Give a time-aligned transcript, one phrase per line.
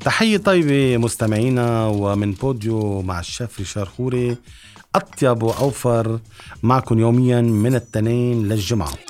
[0.00, 4.36] تحية طيبة مستمعينا ومن بوديو مع الشيف ريشار خوري
[4.94, 6.20] أطيب وأوفر
[6.62, 9.07] معكم يوميا من التنين للجمعة.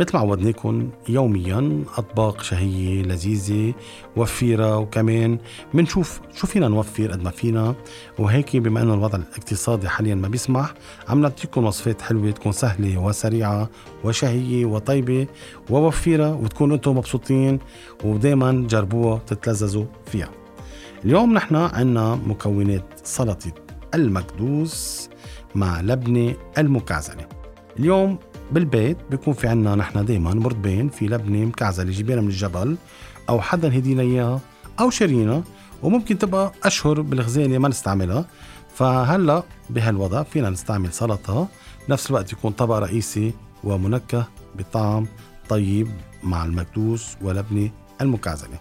[0.00, 3.74] مثل ما عودناكم يوميا أطباق شهية لذيذة
[4.16, 5.38] وفيرة وكمان
[5.74, 7.74] بنشوف شو فينا نوفر قد ما فينا.
[8.18, 10.74] وهيك بما إنه الوضع الاقتصادي حاليا ما بيسمح
[11.08, 13.70] عم نعطيكم وصفات حلوة تكون سهلة وسريعة
[14.04, 15.26] وشهية وطيبة
[15.70, 17.58] ووفيرة وتكونوا أنتم مبسوطين
[18.04, 20.30] ودائما جربوها تتلذذوا فيها.
[21.04, 23.52] اليوم نحن عنا مكونات سلطة
[23.94, 25.08] المكدوس
[25.54, 27.28] مع لبنة المكعزلة.
[27.78, 28.18] اليوم
[28.52, 32.76] بالبيت بيكون في عنا نحن دايما مرتبين في لبنه مكعزله جيبينها من الجبل
[33.28, 34.40] أو حدا هدينا إياها
[34.80, 35.42] أو شرينا
[35.82, 38.24] وممكن تبقى أشهر بالخزانة ما نستعملها.
[38.74, 41.48] فهلأ بهالوضع فينا نستعمل سلطة
[41.88, 44.26] بنفس الوقت يكون طبق رئيسي ومنكه
[44.58, 45.06] بطعم
[45.48, 45.88] طيب
[46.22, 47.70] مع المكدوس ولبنة
[48.00, 48.58] المكعزلة.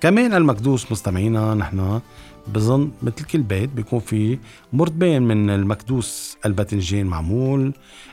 [0.00, 2.00] كمان المكدوس مستمعينا نحن
[2.48, 4.38] بظن مثل كل بيت بيكون في
[4.72, 7.72] مرتبين من المكدوس الباذنجان معمول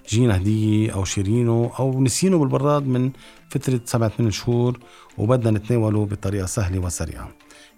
[0.09, 3.11] جينا هدية أو شيرينه أو نسينه بالبراد من
[3.49, 4.79] فترة سبعة ثمان شهور
[5.17, 7.31] وبدنا نتناوله بطريقة سهلة وسريعة.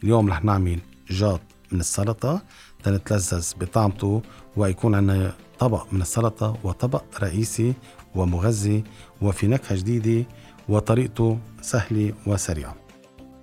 [0.04, 0.80] اليوم رح نعمل
[1.10, 2.42] جاط من السلطة
[2.88, 4.22] لنتلذذ بطعمته
[4.56, 7.74] ويكون عندنا طبق من السلطة وطبق رئيسي
[8.16, 8.84] ومغذي
[9.22, 10.28] وفي نكهة جديدة
[10.70, 12.76] وطريقته سهلة وسريعة.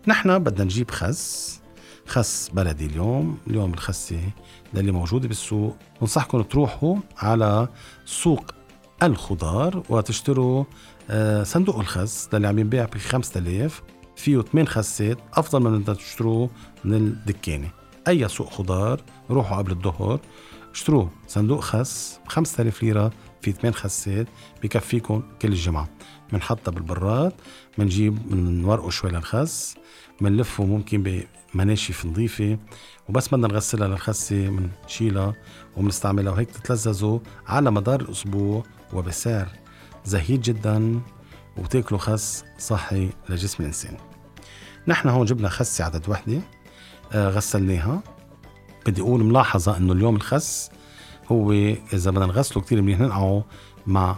[0.07, 1.60] نحن بدنا نجيب خس
[2.11, 4.21] خس بلدي اليوم اليوم الخسة
[4.75, 5.77] اللي موجودة بالسوق.
[6.01, 7.69] بنصحكم تروحوا على
[8.05, 8.51] سوق
[9.03, 10.65] الخضار وتشتروا
[11.11, 13.83] آه، صندوق الخس اللي عم ينباع ب 5000
[14.17, 16.51] فيه 8 خسات أفضل من أنت تشتروه
[16.85, 17.71] من الدكانة.
[18.09, 20.21] أي سوق خضار روحوا قبل الظهر
[20.75, 21.11] اشتروه.
[21.29, 24.27] صندوق خس ب 5000 ليرة في 8 خسات
[24.63, 25.89] بكفيكم كل الجمعة.
[26.33, 27.33] بنحطها بالبراد
[27.79, 29.77] بنجيب بنورقه شوي للخس
[30.21, 32.59] بنلفه ممكن بمناشف نظيفة
[33.09, 35.35] وبس بدنا نغسلها للخسة بنشيلها
[35.77, 38.63] وبنستعملها وهيك تتلذذوا على مدار الأسبوع
[38.93, 39.49] وبسعر
[40.05, 41.01] زهيد جدا
[41.57, 43.97] وتاكلوا خس صحي لجسم الإنسان
[44.89, 46.41] نحن هون جبنا خسة عدد وحدة
[47.13, 48.03] آه غسلناها.
[48.87, 50.71] بدي أقول ملاحظة إنه اليوم الخس
[51.33, 51.53] هو
[51.93, 53.45] إذا بدنا نغسله كتير منيح ننقعه
[53.87, 54.17] مع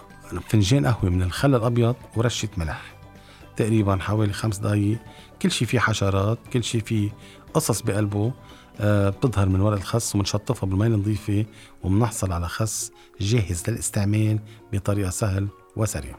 [0.48, 2.94] فنجان قهوة من الخل الأبيض ورشة ملح.
[3.56, 4.98] تقريبا حوالي خمس دقايق.
[5.42, 7.10] كل شيء فيه حشرات كل شيء فيه
[7.54, 8.32] قصص بقلبه.
[8.80, 11.46] آه بتظهر من ورق الخس وبنشطفها بالمي النظيفة
[11.82, 14.38] وبنحصل على خس جاهز للاستعمال
[14.72, 16.16] بطريقة سهل وسريع.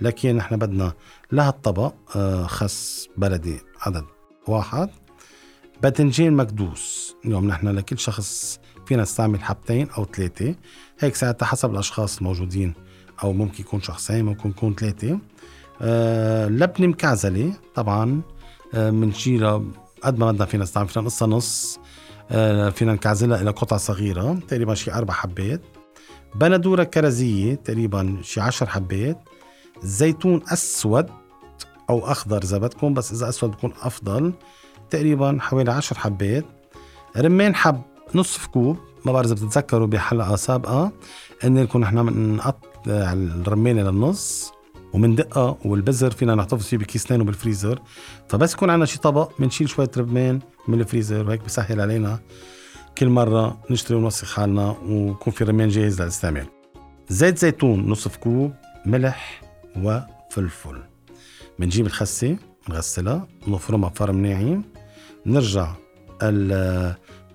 [0.00, 0.92] لكن نحن بدنا
[1.32, 4.04] لهالطبق آه خس بلدي عدد
[4.48, 4.90] واحد.
[5.82, 7.16] باذنجان مكدوس.
[7.24, 10.54] اليوم نحن لكل شخص فينا نستعمل حبتين أو ثلاثة
[11.00, 12.74] هيك ساعتها حسب الأشخاص الموجودين
[13.22, 15.18] أو ممكن يكون شخصين ممكن يكون ثلاثة
[15.82, 18.20] آه لبنة مكعزلة طبعا.
[18.74, 19.64] بنشيلها آه
[20.02, 21.78] قد ما بدنا فينا نستعمل فينا نصها نص.
[22.30, 25.60] آه فينا نكعزلها إلى قطع صغيرة تقريبا شي أربع حبات.
[26.34, 29.18] بندورة كرزية تقريبا شي عشر حبات.
[29.82, 31.06] زيتون أسود
[31.90, 34.32] أو أخضر إذا بدكم بس إذا أسود بكون أفضل
[34.90, 36.44] تقريبا حوالي عشر حبات.
[37.16, 37.82] رمان حب
[38.14, 38.76] نصف كوب.
[39.04, 40.92] ما بعرف إذا بتتذكروا بحلقة سابقة
[41.44, 44.52] إن لكم نحن بنقطع الرمانة للنص
[44.92, 47.82] ومن دقة والبزر فينا نحتفظ فيه بكيسين وبالفريزر.
[48.28, 52.18] فبس يكون عندنا شي طبق بنشيل شوية رمان من الفريزر وهيك بسهل علينا.
[52.98, 56.46] كل مرة نشتري ونوسخ حالنا ويكون في رمان جاهز للاستعمال.
[57.08, 58.52] زيت زيتون نصف كوب
[58.86, 59.42] ملح
[59.76, 60.82] وفلفل.
[61.58, 62.36] بنجيب الخسة
[62.68, 64.64] نغسلها نفرمها فرم ناعم.
[65.26, 65.74] نرجع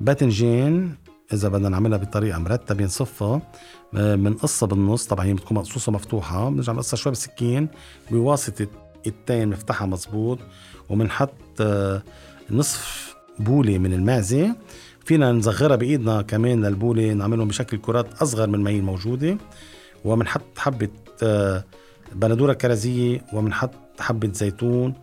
[0.04, 0.96] الباذنجان
[1.34, 3.42] إذا بدنا نعملها بطريقة مرتبة نصفها
[3.94, 5.08] بنقصها بالنص.
[5.08, 6.50] طبعا هي بتكون مقصوصة مفتوحة.
[6.50, 7.68] بنرجع نقصها شوي بالسكين.
[8.12, 8.68] بواسطة
[9.08, 10.40] التين بنفتحها مزبوط
[10.90, 12.04] وبنحط آه،
[12.52, 14.56] نصف بولة من المعزة.
[15.06, 19.38] فينا نصغرها بإيدنا كمان للبولة نعملهم بشكل كرات أصغر من ما هي الموجودة.
[20.06, 20.90] وبنحط حبة
[21.24, 21.64] آه،
[22.16, 24.94] بندورة كرزيه وبنحط حبة زيتون.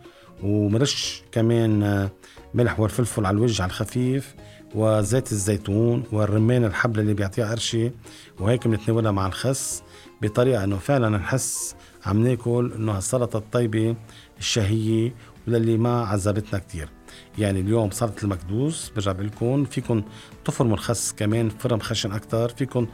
[0.43, 2.11] ومرش كمان آه،
[2.53, 4.35] ملح والفلفل على الوجه على الخفيف.
[4.75, 7.91] وزيت الزيتون والرمان الحبل اللي بيعطيها قرشة
[8.39, 9.83] وهيك بنتناولها مع الخس
[10.21, 11.75] بطريقة إنه فعلا نحس
[12.05, 13.95] عم ناكل إنه هالسلطة الطيبة
[14.39, 15.15] الشهية
[15.47, 16.89] وللي ما عذبتنا كتير.
[17.37, 20.03] يعني اليوم سلطة المكدوس برجع لكم فيكم
[20.45, 22.87] تفرموا الخس كمان فرم خشن أكتر فيكم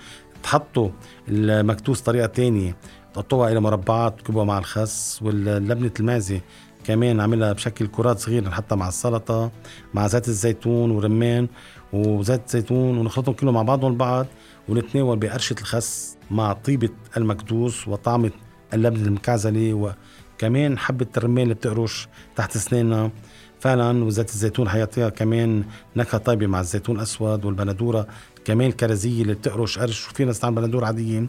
[0.44, 0.90] تحطوا
[1.28, 2.78] المكدوس طريقة تانية
[3.14, 6.42] تقطوها إلى مربعات تكبوها مع الخس واللبنة المعزة
[6.88, 9.52] كمان نعملها بشكل كرات صغيرة نحطها مع السلطة
[9.94, 11.48] مع زيت الزيتون ورمان
[11.94, 14.26] وزيت زيتون ونخلطهم كلهم مع بعضهم البعض
[14.70, 18.32] ونتناول بقرشة الخس مع طيبة المكدوس وطعمة
[18.74, 19.94] اللبن المكعزلة
[20.38, 23.12] وكمان حبة الرمان اللي بتقرش تحت اسناننا
[23.60, 25.64] فعلا وزيت الزيتون حيعطيها كمان
[25.96, 28.08] نكهة طيبة مع الزيتون الأسود والبندورة
[28.46, 30.10] كمان الكرزية اللي بتقرش قرش.
[30.10, 31.28] وفينا نستعمل بندورة عادية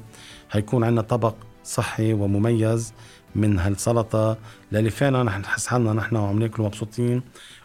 [0.51, 1.35] هيكون عندنا طبق
[1.65, 2.93] صحي ومميز.
[3.35, 4.37] من هالسلطة.
[4.73, 7.23] للي فعلا رح نحس حالنا نحن وعم ناكل مبسوطين.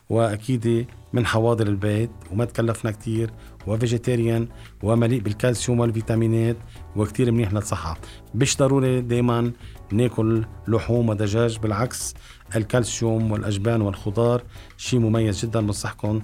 [0.09, 3.29] وأكيد من حواضر البيت وما تكلفنا كتير.
[3.67, 4.47] و vegetarian
[4.83, 6.57] ومليء بالكالسيوم والفيتامينات
[6.95, 7.97] وكتير منيح للصحة.
[8.35, 9.51] مش ضروري دايما
[9.91, 12.13] ناكل لحوم ودجاج بالعكس
[12.55, 14.43] الكالسيوم والأجبان والخضار
[14.77, 16.21] شيء مميز جدا بنصحكم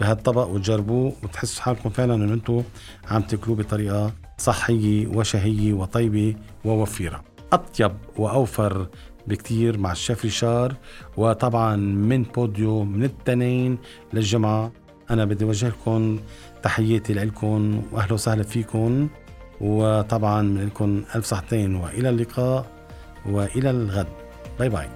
[0.00, 2.62] بهالطبق وتجربوه وتحسوا حالكم فعلا إنه أنتم
[3.10, 7.35] عم تاكلوه بطريقة صحية وشهية وطيبة ووفيرة.
[7.56, 8.86] أطيب وأوفر
[9.26, 10.74] بكتير مع الشيف ريشار
[11.16, 13.78] وطبعا من بوديو من التنين
[14.12, 14.72] للجمعة.
[15.10, 16.18] أنا بدي أوجه لكم
[16.62, 19.08] تحياتي لكم وأهلا وسهلا فيكم
[19.60, 22.66] وطبعا من لكم ألف صحتين وإلى اللقاء
[23.26, 24.06] وإلى الغد.
[24.58, 24.88] bye bye.